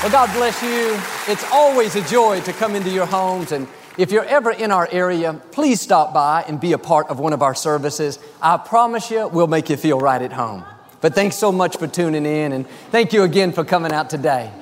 [0.00, 0.96] Well, God bless you.
[1.26, 3.50] It's always a joy to come into your homes.
[3.50, 7.18] And if you're ever in our area, please stop by and be a part of
[7.18, 8.20] one of our services.
[8.40, 10.64] I promise you, we'll make you feel right at home.
[11.00, 14.52] But thanks so much for tuning in, and thank you again for coming out today.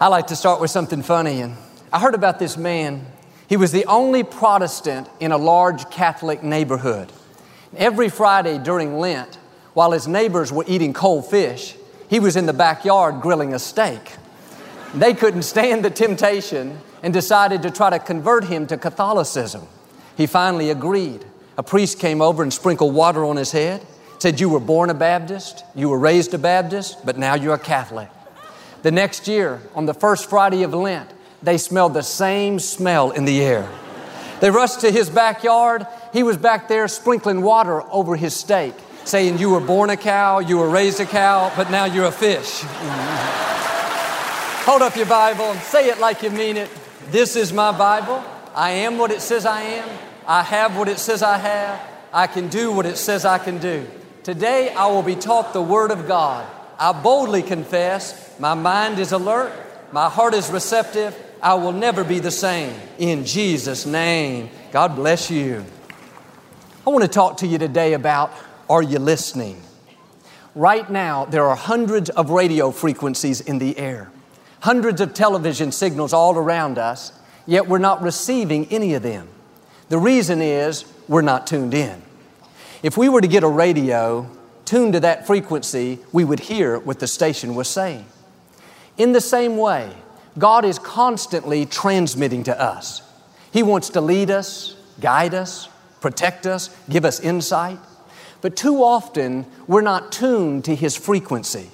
[0.00, 1.42] I like to start with something funny.
[1.42, 1.54] And
[1.92, 3.04] I heard about this man.
[3.50, 7.12] He was the only Protestant in a large Catholic neighborhood.
[7.76, 9.34] Every Friday during Lent,
[9.74, 11.76] while his neighbors were eating cold fish,
[12.08, 14.00] he was in the backyard grilling a steak.
[14.94, 19.66] They couldn't stand the temptation and decided to try to convert him to Catholicism.
[20.16, 21.24] He finally agreed.
[21.56, 23.84] A priest came over and sprinkled water on his head,
[24.18, 27.58] said, You were born a Baptist, you were raised a Baptist, but now you're a
[27.58, 28.08] Catholic.
[28.82, 31.10] The next year, on the first Friday of Lent,
[31.42, 33.68] they smelled the same smell in the air.
[34.40, 35.86] They rushed to his backyard.
[36.12, 38.74] He was back there sprinkling water over his steak,
[39.04, 42.12] saying, You were born a cow, you were raised a cow, but now you're a
[42.12, 42.62] fish.
[44.64, 46.70] Hold up your Bible and say it like you mean it.
[47.10, 48.22] This is my Bible.
[48.54, 49.88] I am what it says I am.
[50.24, 51.80] I have what it says I have.
[52.12, 53.84] I can do what it says I can do.
[54.22, 56.48] Today I will be taught the Word of God.
[56.78, 59.52] I boldly confess my mind is alert,
[59.90, 61.20] my heart is receptive.
[61.42, 62.72] I will never be the same.
[62.98, 65.64] In Jesus' name, God bless you.
[66.86, 68.32] I want to talk to you today about
[68.70, 69.60] are you listening?
[70.54, 74.12] Right now, there are hundreds of radio frequencies in the air
[74.62, 77.12] hundreds of television signals all around us,
[77.46, 79.28] yet we're not receiving any of them.
[79.88, 82.00] The reason is we're not tuned in.
[82.80, 84.30] If we were to get a radio
[84.64, 88.06] tuned to that frequency, we would hear what the station was saying.
[88.96, 89.90] In the same way,
[90.38, 93.02] God is constantly transmitting to us.
[93.52, 95.68] He wants to lead us, guide us,
[96.00, 97.80] protect us, give us insight.
[98.40, 101.68] But too often, we're not tuned to His frequency.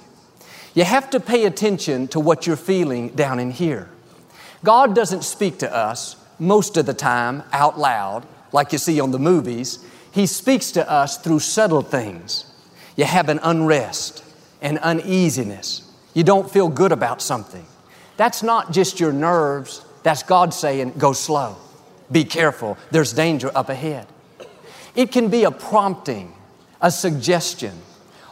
[0.73, 3.89] You have to pay attention to what you're feeling down in here.
[4.63, 9.11] God doesn't speak to us most of the time out loud, like you see on
[9.11, 9.79] the movies.
[10.11, 12.45] He speaks to us through subtle things.
[12.95, 14.23] You have an unrest,
[14.61, 15.89] an uneasiness.
[16.13, 17.65] You don't feel good about something.
[18.17, 21.55] That's not just your nerves, that's God saying, go slow.
[22.11, 24.07] Be careful, there's danger up ahead.
[24.95, 26.33] It can be a prompting,
[26.81, 27.79] a suggestion.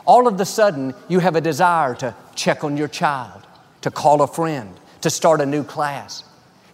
[0.08, 3.46] All of a sudden, you have a desire to check on your child,
[3.82, 6.24] to call a friend, to start a new class.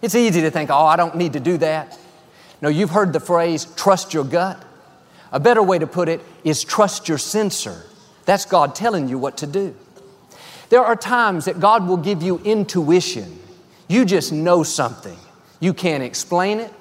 [0.00, 1.98] It's easy to think, oh, I don't need to do that.
[2.62, 4.64] No, you've heard the phrase, trust your gut.
[5.32, 7.84] A better way to put it is trust your sensor.
[8.24, 9.74] That's God telling you what to do.
[10.68, 13.40] There are times that God will give you intuition.
[13.88, 15.18] You just know something.
[15.58, 16.72] You can't explain it.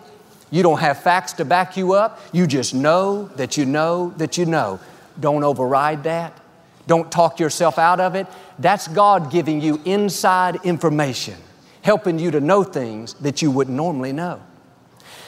[0.52, 2.22] You don't have facts to back you up.
[2.32, 4.80] You just know that you know that you know.
[5.20, 6.40] Don't override that.
[6.88, 8.28] Don't talk yourself out of it.
[8.60, 11.36] That's God giving you inside information,
[11.82, 14.42] helping you to know things that you wouldn't normally know.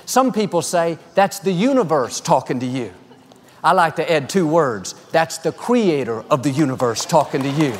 [0.05, 2.93] Some people say that's the universe talking to you.
[3.63, 7.71] I like to add two words that's the creator of the universe talking to you.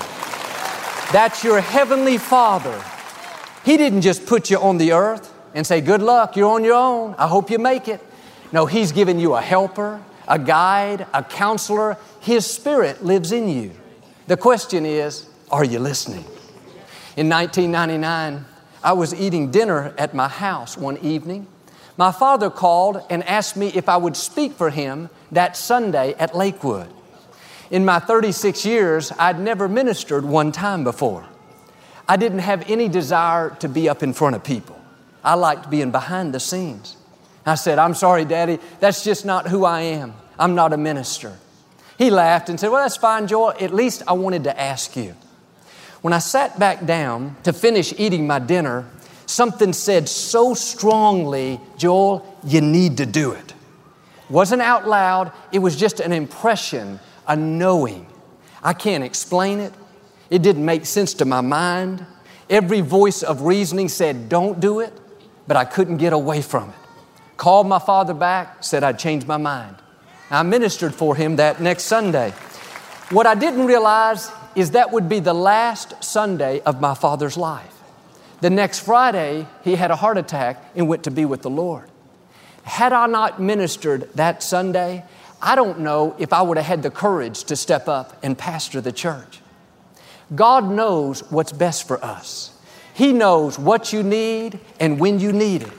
[1.11, 2.83] That's your heavenly Father.
[3.63, 6.73] He didn't just put you on the earth and say, Good luck, you're on your
[6.73, 7.13] own.
[7.17, 8.01] I hope you make it.
[8.51, 11.97] No, He's given you a helper, a guide, a counselor.
[12.19, 13.71] His Spirit lives in you.
[14.27, 16.25] The question is, are you listening?
[17.15, 18.45] In 1999,
[18.83, 21.47] I was eating dinner at my house one evening.
[21.97, 26.35] My father called and asked me if I would speak for him that Sunday at
[26.35, 26.89] Lakewood.
[27.71, 31.25] In my 36 years, I'd never ministered one time before.
[32.07, 34.79] I didn't have any desire to be up in front of people.
[35.23, 36.97] I liked being behind the scenes.
[37.45, 40.13] I said, I'm sorry, Daddy, that's just not who I am.
[40.37, 41.37] I'm not a minister.
[41.97, 43.53] He laughed and said, Well, that's fine, Joel.
[43.59, 45.15] At least I wanted to ask you.
[46.01, 48.85] When I sat back down to finish eating my dinner,
[49.25, 53.53] something said so strongly, Joel, you need to do it.
[54.29, 58.05] wasn't out loud, it was just an impression, a knowing.
[58.61, 59.73] I can't explain it.
[60.29, 62.05] It didn't make sense to my mind.
[62.49, 64.93] Every voice of reasoning said, Don't do it,
[65.47, 66.75] but I couldn't get away from it.
[67.37, 69.75] Called my father back, said I'd changed my mind.
[70.29, 72.31] I ministered for him that next Sunday.
[73.11, 77.71] What I didn't realize is that would be the last Sunday of my father's life.
[78.41, 81.89] The next Friday, he had a heart attack and went to be with the Lord.
[82.63, 85.05] Had I not ministered that Sunday,
[85.41, 88.81] I don't know if I would have had the courage to step up and pastor
[88.81, 89.41] the church.
[90.33, 92.51] God knows what's best for us.
[92.95, 95.73] He knows what you need and when you need it.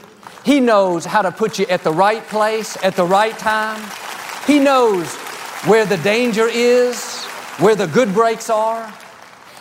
[0.45, 3.81] He knows how to put you at the right place at the right time.
[4.47, 5.13] He knows
[5.65, 7.25] where the danger is,
[7.59, 8.81] where the good breaks are.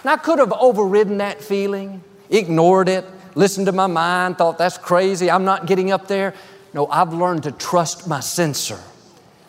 [0.03, 3.05] And I could have overridden that feeling, ignored it,
[3.35, 6.35] listened to my mind, thought that's crazy, I'm not getting up there.
[6.73, 8.79] No, I've learned to trust my sensor.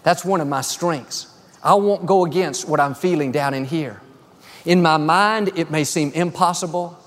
[0.01, 1.27] That's one of my strengths.
[1.63, 4.01] I won't go against what I'm feeling down in here.
[4.65, 6.97] In my mind, it may seem impossible.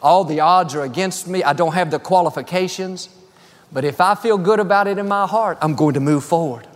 [0.00, 1.42] All the odds are against me.
[1.42, 3.08] I don't have the qualifications.
[3.72, 6.68] But if I feel good about it in my heart, I'm going to move forward.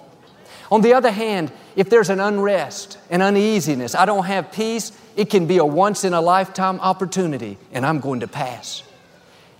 [0.71, 5.31] On the other hand, if there's an unrest, an uneasiness, I don't have peace, it
[5.31, 8.83] can be a once in a lifetime opportunity, and I'm going to pass.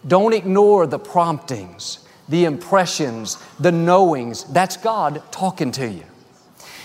[0.07, 4.45] Don't ignore the promptings, the impressions, the knowings.
[4.45, 6.05] That's God talking to you.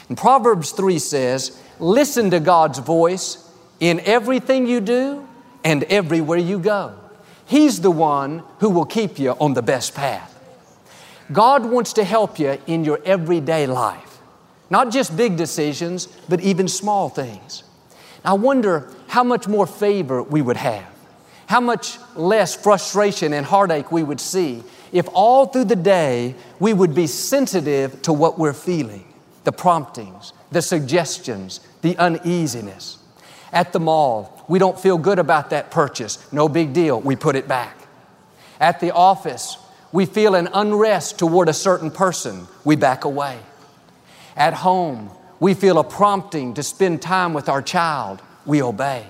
[0.09, 5.27] And Proverbs 3 says, Listen to God's voice in everything you do
[5.63, 6.95] and everywhere you go.
[7.45, 10.31] He's the one who will keep you on the best path.
[11.31, 14.10] God wants to help you in your everyday life,
[14.71, 17.63] not just big decisions, but even small things.
[18.23, 20.87] I wonder how much more favor we would have,
[21.45, 26.73] how much less frustration and heartache we would see if all through the day we
[26.73, 29.05] would be sensitive to what we're feeling,
[29.43, 32.97] the promptings, the suggestions, the uneasiness.
[33.53, 36.31] At the mall, we don't feel good about that purchase.
[36.31, 36.99] No big deal.
[37.01, 37.77] We put it back.
[38.59, 39.57] At the office,
[39.91, 42.47] we feel an unrest toward a certain person.
[42.63, 43.39] We back away.
[44.35, 48.21] At home, we feel a prompting to spend time with our child.
[48.45, 49.05] We obey.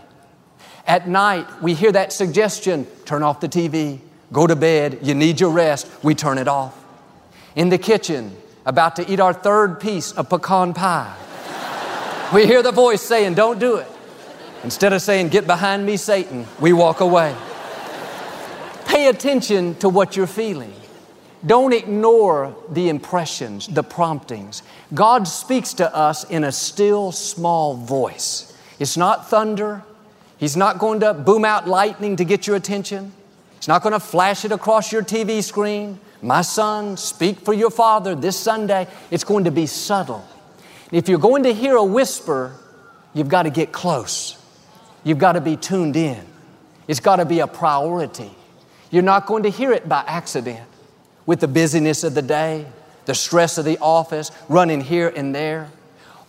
[0.88, 4.00] At night, we hear that suggestion turn off the TV,
[4.32, 5.90] go to bed, you need your rest.
[6.04, 6.78] We turn it off.
[7.56, 8.36] In the kitchen,
[8.66, 11.16] about to eat our third piece of pecan pie,
[12.34, 13.88] we hear the voice saying, Don't do it.
[14.64, 17.36] Instead of saying, Get behind me, Satan, we walk away.
[18.86, 20.74] Pay attention to what you're feeling.
[21.46, 24.62] Don't ignore the impressions, the promptings.
[24.94, 28.56] God speaks to us in a still small voice.
[28.80, 29.84] It's not thunder.
[30.38, 33.12] He's not going to boom out lightning to get your attention.
[33.56, 36.00] He's not going to flash it across your TV screen.
[36.22, 38.88] My son, speak for your father this Sunday.
[39.10, 40.28] It's going to be subtle.
[40.92, 42.56] If you're going to hear a whisper,
[43.16, 44.38] you've got to get close.
[45.04, 46.24] You've got to be tuned in.
[46.88, 48.30] It's got to be a priority.
[48.92, 50.68] You're not going to hear it by accident
[51.26, 52.66] with the busyness of the day,
[53.06, 55.70] the stress of the office, running here and there.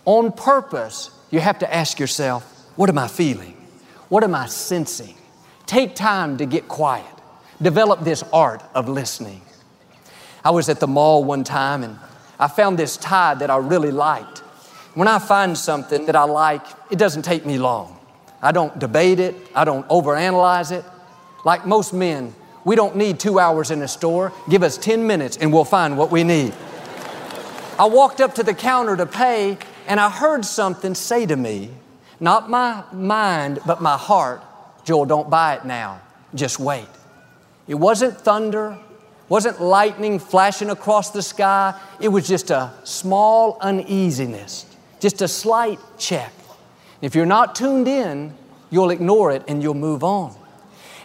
[0.05, 2.43] On purpose, you have to ask yourself,
[2.75, 3.57] what am I feeling?
[4.09, 5.15] What am I sensing?
[5.65, 7.05] Take time to get quiet.
[7.61, 9.41] Develop this art of listening.
[10.43, 11.97] I was at the mall one time and
[12.39, 14.39] I found this tie that I really liked.
[14.95, 17.97] When I find something that I like, it doesn't take me long.
[18.41, 20.83] I don't debate it, I don't overanalyze it.
[21.45, 24.31] Like most men, we don't need two hours in a store.
[24.49, 26.53] Give us 10 minutes and we'll find what we need.
[27.77, 29.57] I walked up to the counter to pay
[29.87, 31.71] and I heard something say to me,
[32.19, 34.41] not my mind, but my heart,
[34.85, 36.01] Joel, don't buy it now.
[36.33, 36.87] Just wait.
[37.67, 38.77] It wasn't thunder,
[39.27, 41.79] wasn't lightning flashing across the sky.
[41.99, 44.65] It was just a small uneasiness,
[44.99, 46.31] just a slight check.
[47.01, 48.33] If you're not tuned in,
[48.69, 50.35] you'll ignore it and you'll move on.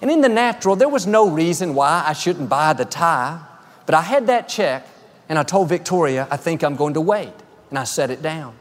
[0.00, 3.40] And in the natural, there was no reason why I shouldn't buy the tie,
[3.86, 4.86] but I had that check
[5.28, 7.32] and I told Victoria, I think I'm going to wait.
[7.70, 8.54] And I set it down.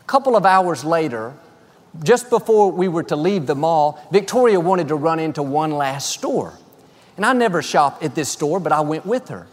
[0.00, 1.34] A couple of hours later,
[2.02, 6.10] just before we were to leave the mall, Victoria wanted to run into one last
[6.10, 6.54] store.
[7.16, 9.46] And I never shop at this store, but I went with her.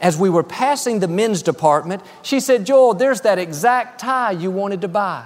[0.00, 4.50] As we were passing the men's department, she said, Joel, there's that exact tie you
[4.50, 5.24] wanted to buy.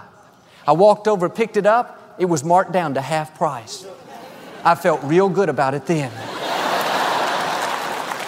[0.66, 2.16] I walked over, picked it up.
[2.18, 3.86] It was marked down to half price.
[4.66, 6.10] I felt real good about it then.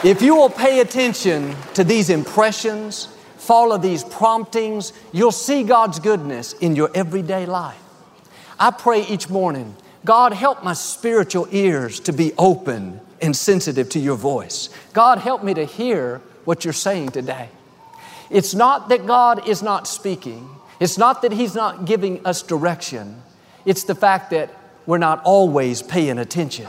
[0.04, 3.06] if you will pay attention to these impressions,
[3.38, 7.82] follow these promptings, you'll see God's goodness in your everyday life.
[8.56, 13.98] I pray each morning, God, help my spiritual ears to be open and sensitive to
[13.98, 14.68] your voice.
[14.92, 17.48] God, help me to hear what you're saying today.
[18.30, 23.22] It's not that God is not speaking, it's not that He's not giving us direction,
[23.64, 24.50] it's the fact that
[24.88, 26.66] we're not always paying attention.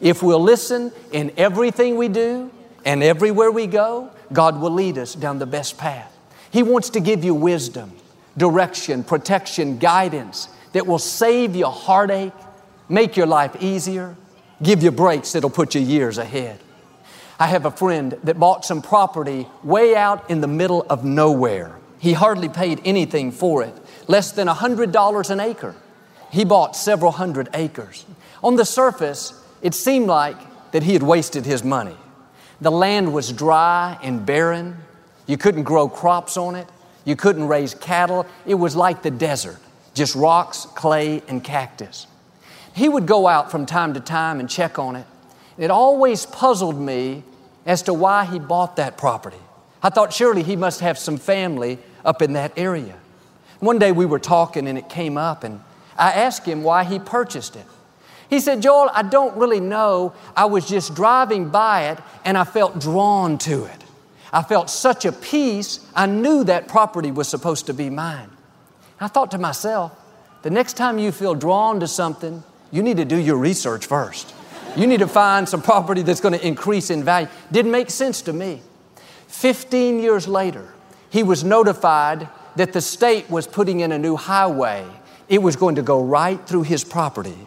[0.00, 2.50] If we'll listen in everything we do
[2.84, 6.12] and everywhere we go, God will lead us down the best path.
[6.50, 7.92] He wants to give you wisdom,
[8.36, 12.32] direction, protection, guidance that will save you heartache,
[12.88, 14.16] make your life easier.
[14.60, 16.58] give you breaks that'll put you years ahead.
[17.38, 21.78] I have a friend that bought some property way out in the middle of nowhere.
[22.00, 23.74] He hardly paid anything for it,
[24.08, 25.76] less than $100 an acre.
[26.30, 28.06] He bought several hundred acres.
[28.42, 30.36] On the surface, it seemed like
[30.72, 31.96] that he had wasted his money.
[32.60, 34.76] The land was dry and barren.
[35.26, 36.68] You couldn't grow crops on it.
[37.04, 38.26] You couldn't raise cattle.
[38.46, 39.58] It was like the desert,
[39.94, 42.06] just rocks, clay, and cactus.
[42.74, 45.06] He would go out from time to time and check on it.
[45.58, 47.24] It always puzzled me
[47.66, 49.36] as to why he bought that property.
[49.82, 52.96] I thought surely he must have some family up in that area.
[53.58, 55.60] One day we were talking and it came up, and
[56.00, 57.66] I asked him why he purchased it.
[58.30, 60.14] He said, Joel, I don't really know.
[60.36, 63.84] I was just driving by it and I felt drawn to it.
[64.32, 68.30] I felt such a peace, I knew that property was supposed to be mine.
[69.00, 69.92] I thought to myself,
[70.42, 74.32] the next time you feel drawn to something, you need to do your research first.
[74.76, 77.28] You need to find some property that's going to increase in value.
[77.50, 78.62] Didn't make sense to me.
[79.26, 80.72] 15 years later,
[81.10, 84.86] he was notified that the state was putting in a new highway.
[85.30, 87.38] It was going to go right through his property.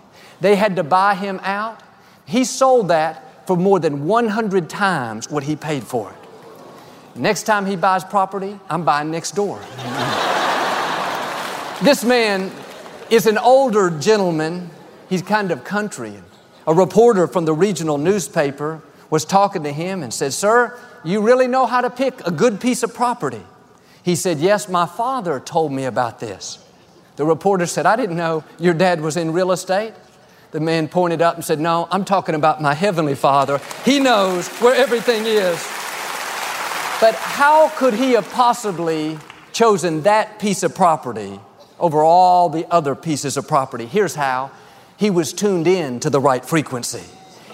[0.42, 1.84] They had to buy him out.
[2.25, 6.16] He sold that for more than 100 times what he paid for it.
[7.20, 9.60] Next time he buys property, I'm buying next door.
[11.84, 12.52] this man
[13.10, 14.70] is an older gentleman.
[15.10, 16.13] He's kind of country.
[16.66, 21.48] A reporter from the regional newspaper was talking to him and said, Sir, you really
[21.48, 23.44] know how to pick a good piece of property.
[24.04, 26.58] He said, Yes, my father told me about this.
[27.15, 29.93] The reporter said, I didn't know your dad was in real estate.
[30.51, 33.60] The man pointed up and said, No, I'm talking about my heavenly father.
[33.86, 35.58] He knows where everything is.
[37.01, 39.20] But how could he have possibly
[39.51, 41.39] chosen that piece of property
[41.79, 43.86] over all the other pieces of property?
[43.86, 44.51] Here's how
[44.96, 47.03] he was tuned in to the right frequency.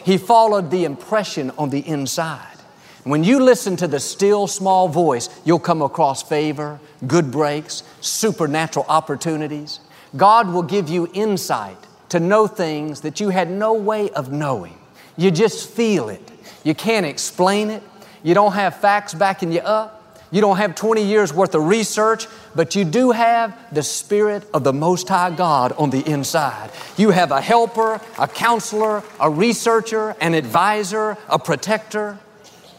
[0.03, 2.58] He followed the impression on the inside.
[3.03, 8.86] When you listen to the still small voice, you'll come across favor, good breaks, supernatural
[8.89, 9.79] opportunities.
[10.18, 11.77] God will give you insight
[12.10, 14.77] to know things that you had no way of knowing.
[15.15, 16.32] You just feel it.
[16.63, 17.84] You can't explain it.
[18.24, 19.96] You don't have facts backing you up.
[20.32, 24.63] You don't have 20 years worth of research, but you do have the Spirit of
[24.63, 26.70] the Most High God on the inside.
[26.98, 32.20] You have a helper, a counselor, a researcher, an advisor, a protector.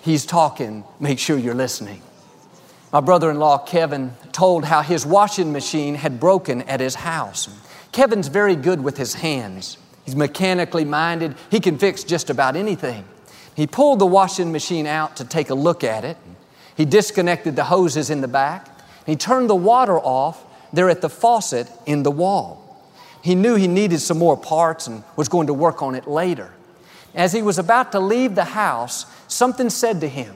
[0.03, 0.85] He's talking.
[0.99, 2.03] Make sure you're listening.
[2.93, 7.49] My brother in law, Kevin, told how his washing machine had broken at his house.
[7.93, 9.79] Kevin's very good with his hands.
[10.05, 11.37] He's mechanically minded.
[11.51, 13.05] He can fix just about anything.
[13.55, 16.17] He pulled the washing machine out to take a look at it.
[16.77, 18.69] He disconnected the hoses in the back.
[19.07, 20.43] He turned the water off
[20.73, 22.57] there at the faucet in the wall.
[23.23, 26.53] He knew he needed some more parts and was going to work on it later.
[27.15, 30.35] As he was about to leave the house, something said to him,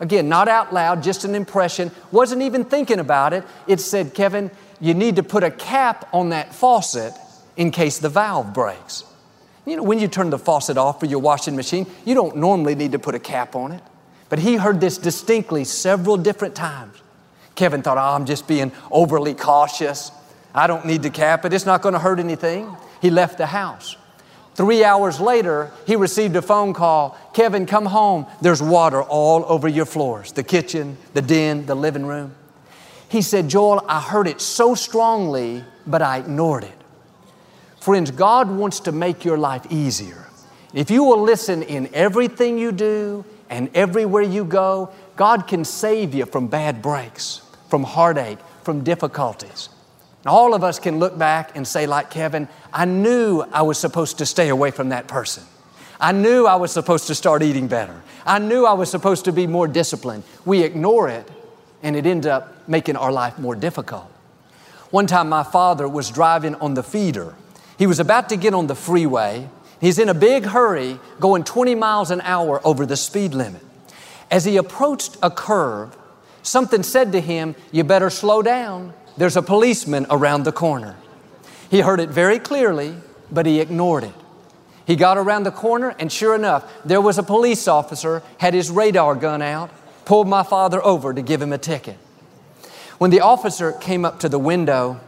[0.00, 3.44] again, not out loud, just an impression, wasn't even thinking about it.
[3.66, 4.50] It said, Kevin,
[4.80, 7.14] you need to put a cap on that faucet
[7.56, 9.04] in case the valve breaks.
[9.64, 12.74] You know, when you turn the faucet off for your washing machine, you don't normally
[12.74, 13.82] need to put a cap on it.
[14.28, 16.96] But he heard this distinctly several different times.
[17.54, 20.12] Kevin thought, oh, I'm just being overly cautious.
[20.54, 21.52] I don't need to cap it.
[21.52, 22.76] It's not going to hurt anything.
[23.00, 23.96] He left the house.
[24.56, 28.24] Three hours later, he received a phone call Kevin, come home.
[28.40, 32.34] There's water all over your floors the kitchen, the den, the living room.
[33.10, 36.72] He said, Joel, I heard it so strongly, but I ignored it.
[37.80, 40.26] Friends, God wants to make your life easier.
[40.72, 46.14] If you will listen in everything you do and everywhere you go, God can save
[46.14, 49.68] you from bad breaks, from heartache, from difficulties.
[50.28, 54.18] All of us can look back and say, like Kevin, I knew I was supposed
[54.18, 55.44] to stay away from that person.
[56.00, 58.02] I knew I was supposed to start eating better.
[58.26, 60.24] I knew I was supposed to be more disciplined.
[60.44, 61.30] We ignore it,
[61.82, 64.10] and it ends up making our life more difficult.
[64.90, 67.34] One time, my father was driving on the feeder
[67.78, 69.48] he was about to get on the freeway.
[69.80, 73.62] He's in a big hurry, going 20 miles an hour over the speed limit.
[74.30, 75.96] As he approached a curve,
[76.42, 78.94] something said to him, You better slow down.
[79.16, 80.96] There's a policeman around the corner.
[81.70, 82.94] He heard it very clearly,
[83.30, 84.14] but he ignored it.
[84.86, 88.70] He got around the corner, and sure enough, there was a police officer, had his
[88.70, 89.70] radar gun out,
[90.04, 91.96] pulled my father over to give him a ticket.
[92.98, 95.00] When the officer came up to the window,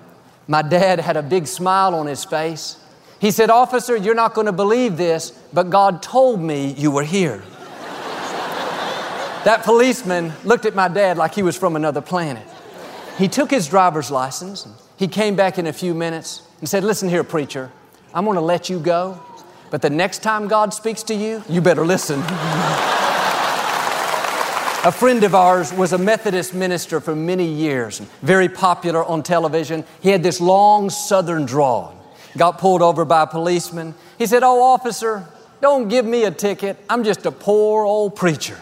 [0.49, 2.77] my dad had a big smile on his face.
[3.21, 7.05] He said, Officer, you're not going to believe this, but God told me you were
[7.05, 7.39] here.
[9.45, 12.47] that policeman looked at my dad like he was from another planet.
[13.19, 14.67] He took his driver's license.
[14.97, 17.73] He came back in a few minutes and said, Listen here, preacher,
[18.15, 19.21] I'm going to let you go,
[19.71, 22.23] But the next time God speaks to you, you better listen.
[24.85, 29.85] A friend of ours was a Methodist minister for many years, very popular on television.
[30.01, 31.95] He had this long southern drawl.
[32.37, 33.97] Got pulled over by a policeman.
[34.19, 35.27] He said, Oh, officer,
[35.61, 36.79] don't give me a ticket.
[36.89, 38.59] I'm just a poor old preacher.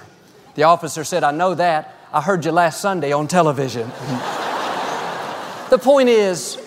[0.54, 1.94] The officer said, I know that.
[2.10, 3.92] I heard you last Sunday on television.
[5.70, 6.58] the point is,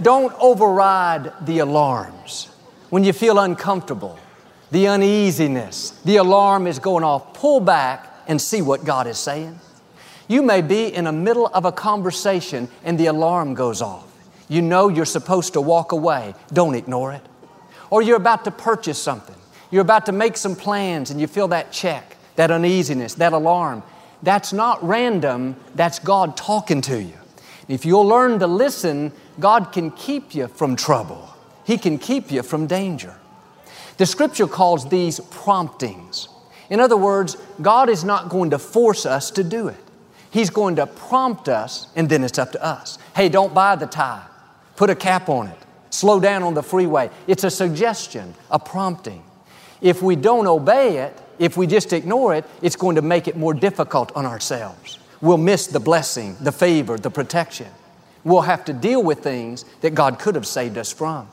[0.00, 2.48] don't override the alarms.
[2.90, 4.18] When you feel uncomfortable,
[4.70, 9.58] the uneasiness, the alarm is going off, pull back and see what God is saying.
[10.26, 14.10] You may be in the middle of a conversation and the alarm goes off.
[14.48, 16.34] You know you're supposed to walk away.
[16.52, 17.22] Don't ignore it.
[17.90, 19.36] Or you're about to purchase something.
[19.70, 23.82] You're about to make some plans and you feel that check, that uneasiness, that alarm.
[24.22, 27.18] That's not random, that's God talking to you.
[27.68, 31.30] If you'll learn to listen, God can keep you from trouble.
[31.64, 33.16] He can keep you from danger.
[33.96, 36.28] The scripture calls these promptings.
[36.68, 39.76] In other words, God is not going to force us to do it.
[40.30, 42.98] He's going to prompt us, and then it's up to us.
[43.14, 44.26] Hey, don't buy the tie.
[44.76, 45.58] Put a cap on it.
[45.90, 47.08] Slow down on the freeway.
[47.28, 49.22] It's a suggestion, a prompting.
[49.80, 53.36] If we don't obey it, if we just ignore it, it's going to make it
[53.36, 54.98] more difficult on ourselves.
[55.24, 57.68] We'll miss the blessing, the favor, the protection.
[58.24, 61.28] We'll have to deal with things that God could have saved us from.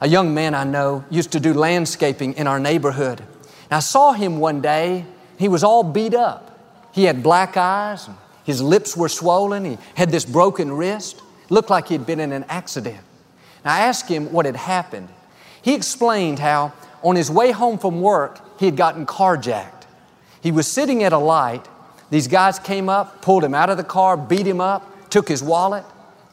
[0.00, 3.22] A young man I know used to do landscaping in our neighborhood.
[3.70, 5.04] I saw him one day.
[5.38, 6.58] He was all beat up.
[6.92, 8.08] He had black eyes.
[8.42, 9.64] His lips were swollen.
[9.64, 11.22] He had this broken wrist.
[11.50, 12.98] Looked like he'd been in an accident.
[13.62, 15.08] And I asked him what had happened.
[15.62, 16.72] He explained how
[17.04, 19.86] on his way home from work, he had gotten carjacked.
[20.42, 21.68] He was sitting at a light.
[22.12, 25.42] These guys came up, pulled him out of the car, beat him up, took his
[25.42, 25.82] wallet,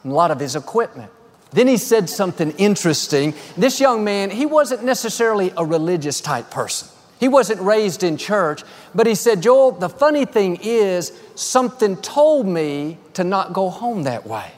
[0.04, 1.10] and a lot of his equipment.
[1.52, 3.32] Then he said something interesting.
[3.56, 6.86] This young man, he wasn't necessarily a religious type person.
[7.18, 8.62] He wasn't raised in church,
[8.94, 14.02] but he said, Joel, the funny thing is, something told me to not go home
[14.02, 14.52] that way.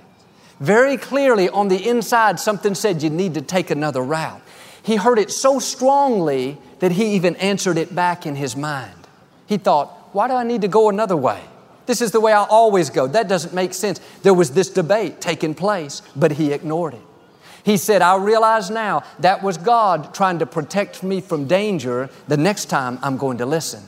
[0.59, 4.43] Very clearly on the inside, something said you need to take another route.
[4.83, 9.07] He heard it so strongly that he even answered it back in his mind.
[9.47, 11.43] He thought, why do I need to go another way?
[11.87, 13.07] This is the way I always go.
[13.07, 14.01] That doesn't make sense.
[14.23, 17.01] There was this debate taking place, but he ignored it.
[17.65, 22.37] He said, I realize now that was God trying to protect me from danger the
[22.37, 23.83] next time I'm going to listen.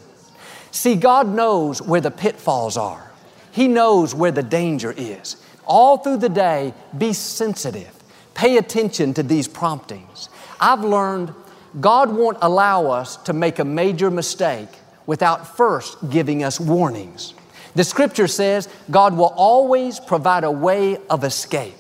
[0.70, 3.10] See, God knows where the pitfalls are,
[3.52, 5.36] He knows where the danger is.
[5.66, 7.90] All through the day, be sensitive.
[8.34, 10.28] Pay attention to these promptings.
[10.60, 11.32] I've learned
[11.80, 14.68] God won't allow us to make a major mistake
[15.06, 17.34] without first giving us warnings.
[17.74, 21.74] The scripture says God will always provide a way of escape.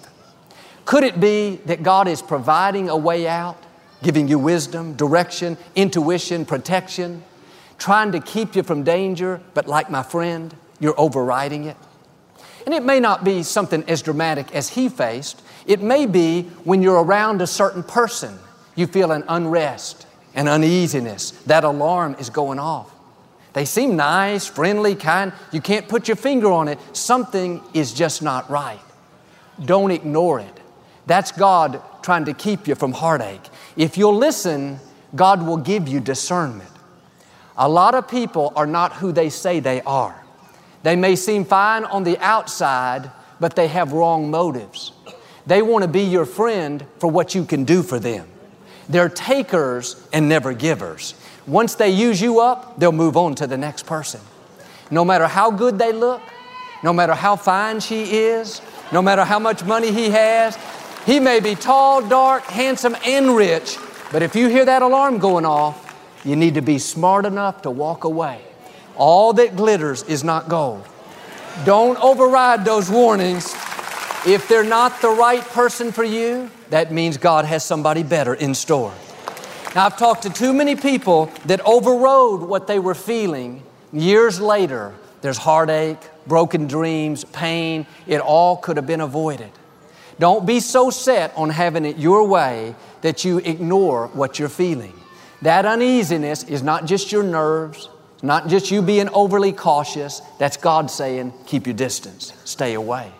[0.84, 3.56] Could it be that God is providing a way out,
[4.02, 7.22] giving you wisdom, direction, intuition, protection,
[7.78, 11.76] trying to keep you from danger, but like my friend, you're overriding it?
[12.66, 15.42] And it may not be something as dramatic as he faced.
[15.66, 18.38] It may be when you're around a certain person,
[18.74, 21.30] you feel an unrest, an uneasiness.
[21.46, 22.93] That alarm is going off.
[23.54, 25.32] They seem nice, friendly, kind.
[25.52, 26.78] You can't put your finger on it.
[26.92, 28.80] Something is just not right.
[29.64, 30.60] Don't ignore it.
[31.06, 33.42] That's God trying to keep you from heartache.
[33.76, 34.80] If you'll listen,
[35.14, 36.70] God will give you discernment.
[37.56, 40.20] A lot of people are not who they say they are.
[40.82, 44.92] They may seem fine on the outside, but they have wrong motives.
[45.46, 48.28] They want to be your friend for what you can do for them.
[48.88, 51.14] They're takers and never givers.
[51.46, 54.20] Once they use you up, they'll move on to the next person.
[54.90, 56.22] No matter how good they look,
[56.82, 58.60] no matter how fine she is,
[58.92, 60.58] no matter how much money he has,
[61.06, 63.76] he may be tall, dark, handsome, and rich,
[64.12, 65.80] but if you hear that alarm going off,
[66.24, 68.40] you need to be smart enough to walk away.
[68.96, 70.86] All that glitters is not gold.
[71.64, 73.54] Don't override those warnings.
[74.26, 78.54] If they're not the right person for you, that means God has somebody better in
[78.54, 78.94] store.
[79.74, 83.64] Now, I've talked to too many people that overrode what they were feeling.
[83.92, 87.86] Years later, there's heartache, broken dreams, pain.
[88.06, 89.50] It all could have been avoided.
[90.20, 94.92] Don't be so set on having it your way that you ignore what you're feeling.
[95.42, 97.88] That uneasiness is not just your nerves,
[98.22, 100.22] not just you being overly cautious.
[100.38, 103.10] That's God saying, keep your distance, stay away.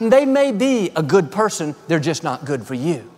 [0.00, 3.10] And they may be a good person, they're just not good for you.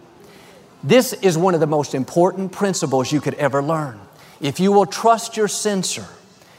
[0.87, 3.99] This is one of the most important principles you could ever learn.
[4.41, 6.07] If you will trust your sensor,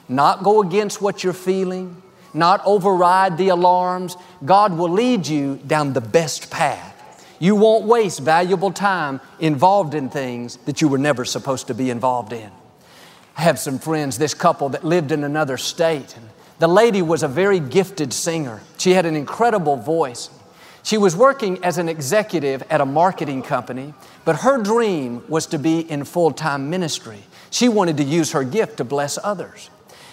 [0.10, 2.02] not go against what you're feeling,
[2.34, 4.18] not override the alarms.
[4.44, 6.94] God will lead you down the best path.
[7.40, 11.90] You won't waste valuable time involved in things that you were never supposed to be
[11.90, 12.52] involved in.
[13.38, 16.18] I have some friends, this couple that lived in another state.
[16.18, 16.28] And
[16.60, 18.60] the lady was a very gifted singer.
[18.78, 20.30] She had an incredible voice.
[20.88, 23.94] She was working as an executive at a marketing company,
[24.28, 27.20] but her dream was to be in full time ministry.
[27.50, 29.70] She wanted to use her gift to bless others.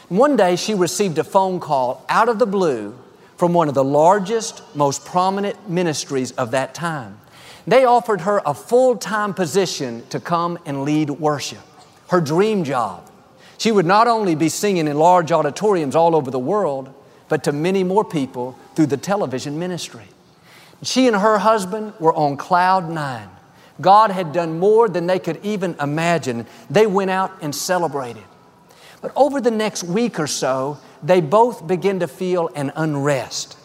[0.08, 2.96] One day she received a phone call out of the blue
[3.36, 7.18] from one of the largest, most prominent ministries of that time.
[7.66, 11.66] They offered her a full time position to come and lead worship,
[12.10, 13.10] her dream job.
[13.58, 16.88] She would not only be singing in large auditoriums all over the world,
[17.28, 20.06] but to many more people through the television ministry.
[20.84, 23.30] She and her husband were on cloud nine.
[23.80, 26.46] God had done more than they could even imagine.
[26.70, 28.22] They went out and celebrated.
[29.02, 33.58] But over the next week or so, they both began to feel an unrest.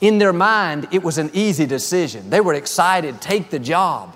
[0.00, 2.30] In their mind, it was an easy decision.
[2.30, 4.14] They were excited, take the job.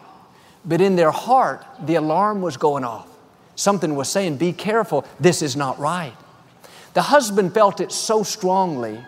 [0.64, 3.08] But in their heart, the alarm was going off.
[3.56, 6.14] Something was saying, Be careful, this is not right.
[6.92, 9.02] The husband felt it so strongly,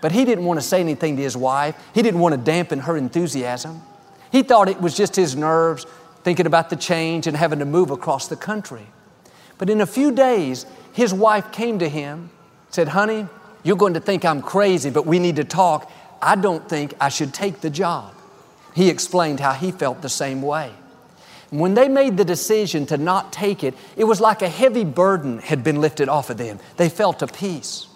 [0.00, 1.76] but he didn't want to say anything to his wife.
[1.94, 3.82] He didn't want to dampen her enthusiasm.
[4.30, 5.86] He thought it was just his nerves
[6.22, 8.86] thinking about the change and having to move across the country.
[9.56, 12.30] But in a few days, his wife came to him,
[12.70, 13.26] said, Honey,
[13.62, 15.90] you're going to think I'm crazy, but we need to talk.
[16.20, 18.14] I don't think I should take the job.
[18.74, 20.72] He explained how he felt the same way.
[21.50, 25.38] When they made the decision to not take it, it was like a heavy burden
[25.38, 26.58] had been lifted off of them.
[26.76, 27.86] They felt a peace.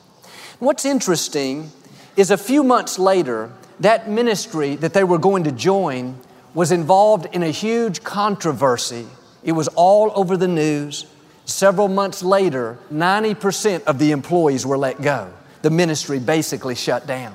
[0.59, 1.71] What's interesting
[2.17, 6.19] is a few months later, that ministry that they were going to join
[6.55, 9.07] was involved in a huge controversy.
[9.43, 11.07] It was all over the news.
[11.45, 15.33] Several months later, 90% of the employees were let go.
[15.63, 17.35] The ministry basically shut down.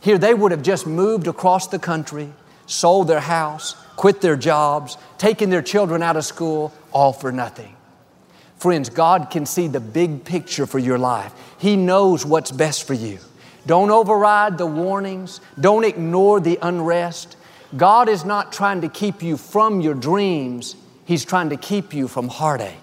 [0.00, 2.32] Here, they would have just moved across the country,
[2.66, 7.76] sold their house, quit their jobs, taken their children out of school, all for nothing.
[8.56, 11.32] Friends, God can see the big picture for your life.
[11.58, 13.18] He knows what's best for you.
[13.66, 15.40] Don't override the warnings.
[15.58, 17.36] Don't ignore the unrest.
[17.76, 22.06] God is not trying to keep you from your dreams, He's trying to keep you
[22.08, 22.76] from heartache.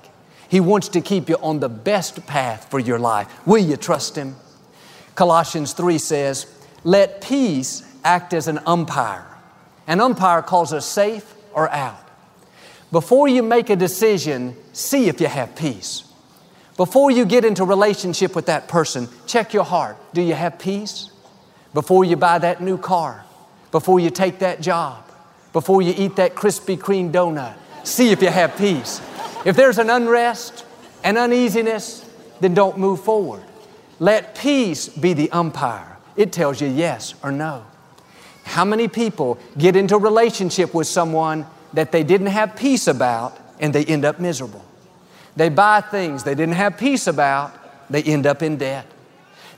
[0.49, 3.45] He wants to keep you on the best path for your life.
[3.45, 4.35] Will you trust Him?
[5.15, 6.45] Colossians 3 says,
[6.83, 9.27] Let peace act as an umpire
[9.87, 12.03] an umpire calls us safe or out.
[12.91, 16.03] Before you make a decision, see if you have peace.
[16.77, 19.97] Before you get into relationship with that person, check your heart.
[20.13, 21.09] Do you have peace?
[21.73, 23.25] Before you buy that new car,
[23.71, 25.03] before you take that job,
[25.53, 29.01] before you eat that Krispy Kreme donut, see if you have peace.
[29.43, 30.65] If there's an unrest,
[31.03, 32.07] an uneasiness,
[32.41, 33.43] then don't move forward.
[33.99, 35.97] Let peace be the umpire.
[36.15, 37.65] It tells you yes or no.
[38.43, 43.73] How many people get into relationship with someone that they didn't have peace about and
[43.73, 44.63] they end up miserable?
[45.37, 47.53] They buy things they didn't have peace about,
[47.91, 48.87] they end up in debt.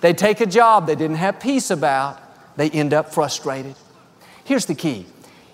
[0.01, 2.21] They take a job they didn't have peace about,
[2.57, 3.75] they end up frustrated.
[4.43, 5.05] Here's the key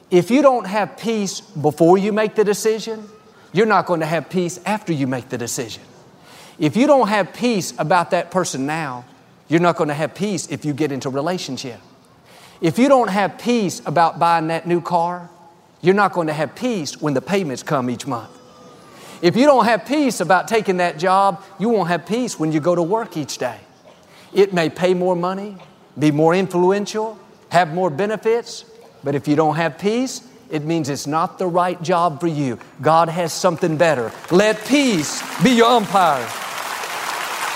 [0.10, 3.08] if you don't have peace before you make the decision,
[3.54, 5.84] you're not going to have peace after you make the decision.
[6.58, 9.06] If you don't have peace about that person now,
[9.48, 11.80] you're not going to have peace if you get into relationship.
[12.62, 15.30] If you don't have peace about buying that new car,
[15.82, 18.32] you're not going to have peace when the payments come each month.
[19.22, 22.60] If you don't have peace about taking that job, you won't have peace when you
[22.60, 23.60] go to work each day.
[24.34, 25.58] It may pay more money,
[25.98, 27.18] be more influential,
[27.50, 28.66] have more benefits,
[29.04, 32.60] but if you don't have peace, it means it's not the right job for you.
[32.82, 34.12] God has something better.
[34.32, 36.26] Let peace be your umpire.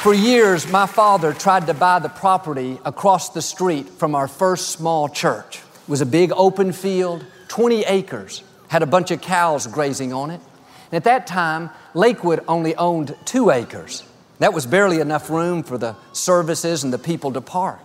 [0.01, 4.69] For years, my father tried to buy the property across the street from our first
[4.69, 5.57] small church.
[5.57, 10.31] It was a big open field, 20 acres, had a bunch of cows grazing on
[10.31, 10.39] it.
[10.91, 14.03] And at that time, Lakewood only owned two acres.
[14.39, 17.79] That was barely enough room for the services and the people to park.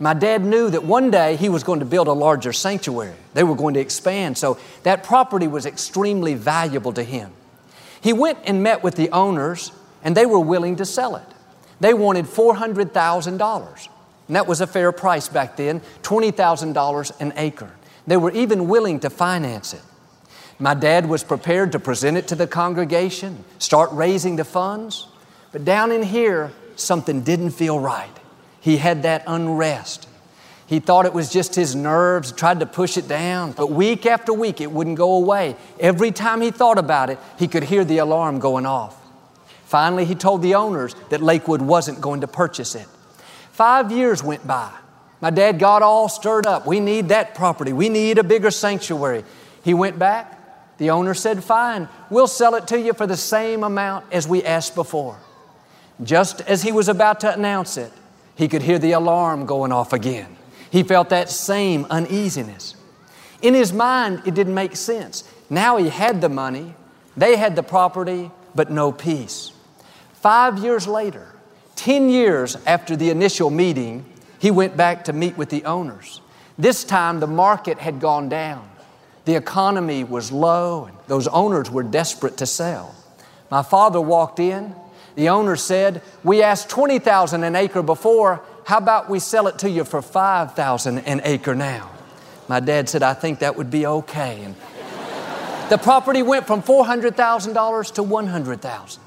[0.00, 3.16] My dad knew that one day he was going to build a larger sanctuary.
[3.34, 7.32] They were going to expand, so that property was extremely valuable to him.
[8.00, 9.72] He went and met with the owners,
[10.04, 11.26] and they were willing to sell it.
[11.80, 13.88] They wanted $400,000.
[14.28, 17.72] And that was a fair price back then $20,000 an acre.
[18.06, 19.82] They were even willing to finance it.
[20.58, 25.06] My dad was prepared to present it to the congregation, start raising the funds.
[25.52, 28.10] But down in here, something didn't feel right.
[28.60, 30.08] He had that unrest.
[30.66, 34.34] He thought it was just his nerves, tried to push it down, but week after
[34.34, 35.56] week it wouldn't go away.
[35.80, 38.94] Every time he thought about it, he could hear the alarm going off.
[39.64, 42.86] Finally, he told the owners that Lakewood wasn't going to purchase it.
[43.52, 44.70] Five years went by.
[45.20, 46.66] My dad got all stirred up.
[46.66, 47.72] We need that property.
[47.72, 49.24] We need a bigger sanctuary.
[49.64, 50.37] He went back.
[50.78, 54.44] The owner said, Fine, we'll sell it to you for the same amount as we
[54.44, 55.18] asked before.
[56.02, 57.92] Just as he was about to announce it,
[58.36, 60.36] he could hear the alarm going off again.
[60.70, 62.76] He felt that same uneasiness.
[63.42, 65.24] In his mind, it didn't make sense.
[65.50, 66.74] Now he had the money,
[67.16, 69.52] they had the property, but no peace.
[70.14, 71.34] Five years later,
[71.76, 74.04] 10 years after the initial meeting,
[74.38, 76.20] he went back to meet with the owners.
[76.58, 78.68] This time, the market had gone down.
[79.28, 82.94] The economy was low, and those owners were desperate to sell.
[83.50, 84.74] My father walked in.
[85.16, 88.42] The owner said, We asked 20,000 an acre before.
[88.64, 91.90] How about we sell it to you for 5,000 an acre now?
[92.48, 94.44] My dad said, I think that would be okay.
[94.44, 94.54] And
[95.70, 99.02] the property went from $400,000 to 100,000.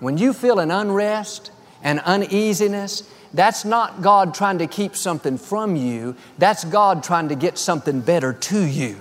[0.00, 1.50] When you feel an unrest
[1.82, 3.02] and uneasiness,
[3.34, 6.16] that's not God trying to keep something from you.
[6.38, 8.98] That's God trying to get something better to you.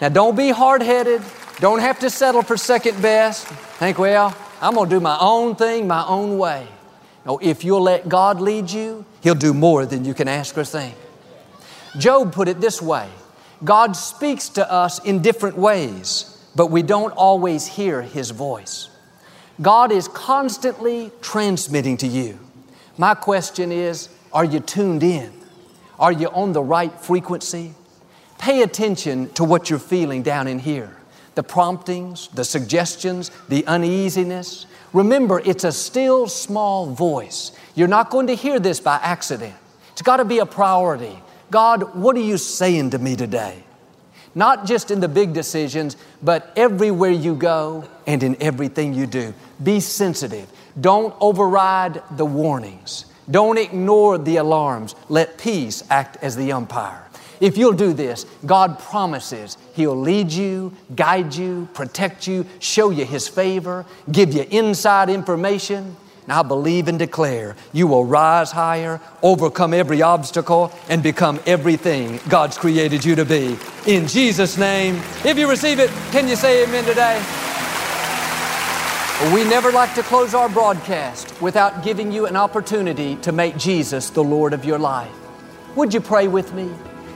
[0.00, 1.22] Now, don't be hard headed.
[1.58, 3.46] Don't have to settle for second best.
[3.46, 6.68] Think, well, I'm going to do my own thing my own way.
[7.26, 10.64] No, if you'll let God lead you, He'll do more than you can ask or
[10.64, 10.94] think.
[11.98, 13.08] Job put it this way
[13.64, 18.88] God speaks to us in different ways, but we don't always hear His voice.
[19.60, 22.38] God is constantly transmitting to you.
[22.96, 25.32] My question is are you tuned in?
[25.98, 27.74] Are you on the right frequency?
[28.38, 30.94] Pay attention to what you're feeling down in here
[31.34, 34.66] the promptings, the suggestions, the uneasiness.
[34.92, 37.52] Remember, it's a still small voice.
[37.76, 39.54] You're not going to hear this by accident.
[39.92, 41.16] It's got to be a priority.
[41.52, 43.62] God, what are you saying to me today?
[44.34, 49.32] Not just in the big decisions, but everywhere you go and in everything you do.
[49.62, 50.50] Be sensitive.
[50.80, 53.04] Don't override the warnings.
[53.30, 54.94] Don't ignore the alarms.
[55.08, 57.07] Let peace act as the umpire.
[57.40, 63.04] If you'll do this, God promises He'll lead you, guide you, protect you, show you
[63.04, 65.96] His favor, give you inside information.
[66.24, 72.20] And I believe and declare you will rise higher, overcome every obstacle, and become everything
[72.28, 73.56] God's created you to be.
[73.86, 77.16] In Jesus' name, if you receive it, can you say amen today?
[79.32, 84.10] We never like to close our broadcast without giving you an opportunity to make Jesus
[84.10, 85.10] the Lord of your life.
[85.76, 86.70] Would you pray with me?